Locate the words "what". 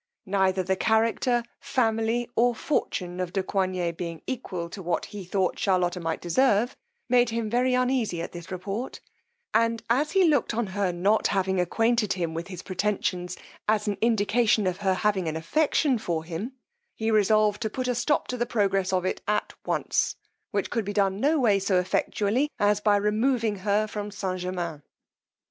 4.81-5.05